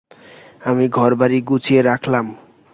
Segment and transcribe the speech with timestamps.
[0.61, 2.25] আমি ঘরবাড়ি গুছিয়ে রাখতাম।